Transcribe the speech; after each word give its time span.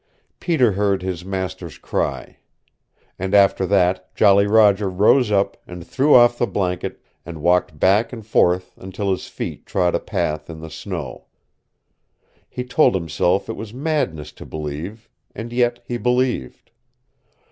Peter 0.39 0.71
heard 0.71 1.03
his 1.03 1.23
master's 1.23 1.77
cry. 1.77 2.37
And 3.19 3.35
after 3.35 3.67
that 3.67 4.15
Jolly 4.15 4.47
Roger 4.47 4.89
rose 4.89 5.29
up 5.31 5.57
and 5.67 5.85
threw 5.85 6.15
off 6.15 6.39
the 6.39 6.47
blanket 6.47 6.99
and 7.23 7.39
walked 7.43 7.77
back 7.79 8.11
and 8.11 8.25
forth 8.25 8.73
until 8.77 9.11
his 9.11 9.27
feet 9.27 9.63
trod 9.67 9.93
a 9.93 9.99
path 9.99 10.49
in 10.49 10.59
the 10.59 10.71
snow. 10.71 11.27
He 12.49 12.63
told 12.63 12.95
himself 12.95 13.47
it 13.47 13.55
was 13.55 13.75
madness 13.75 14.31
to 14.31 14.45
believe, 14.47 15.07
and 15.35 15.53
yet 15.53 15.83
he 15.85 15.97
believed. 15.97 16.71